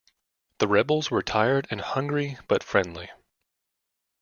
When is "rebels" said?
0.67-1.11